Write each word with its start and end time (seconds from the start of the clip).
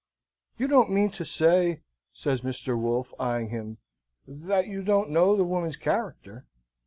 "You 0.57 0.67
don't 0.67 0.89
mean 0.89 1.11
to 1.11 1.23
say," 1.23 1.81
says 2.11 2.41
Mr. 2.41 2.75
Wolfe, 2.75 3.13
eyeing 3.19 3.49
him, 3.49 3.77
"that 4.27 4.65
you 4.65 4.81
don't 4.81 5.11
know 5.11 5.35
the 5.37 5.43
woman's 5.43 5.77
character?" 5.77 6.47